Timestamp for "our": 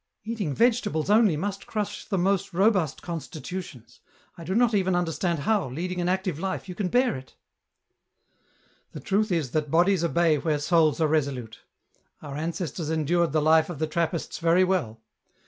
12.19-12.35